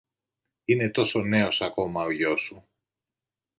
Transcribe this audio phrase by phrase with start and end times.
[0.65, 2.67] Είναι τόσο νέος ακόμα ο γιός σου